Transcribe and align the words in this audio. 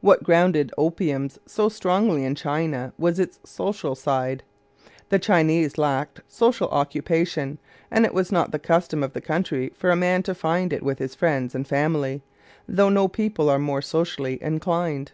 What 0.00 0.24
grounded 0.24 0.72
opium 0.76 1.30
so 1.46 1.68
strongly 1.68 2.24
in 2.24 2.34
China 2.34 2.92
was 2.98 3.20
its 3.20 3.38
social 3.44 3.94
side. 3.94 4.42
The 5.10 5.20
Chinese 5.20 5.78
lacked 5.78 6.22
social 6.26 6.66
occupation, 6.70 7.58
and 7.88 8.04
it 8.04 8.12
was 8.14 8.32
not 8.32 8.50
the 8.50 8.58
custom 8.58 9.04
of 9.04 9.12
the 9.12 9.20
country 9.20 9.72
for 9.76 9.90
a 9.90 9.94
man 9.94 10.24
to 10.24 10.34
find 10.34 10.72
it 10.72 10.82
with 10.82 10.98
his 10.98 11.14
friends 11.14 11.54
and 11.54 11.68
family, 11.68 12.20
though 12.66 12.88
no 12.88 13.06
people 13.06 13.48
are 13.48 13.60
more 13.60 13.80
socially 13.80 14.42
inclined. 14.42 15.12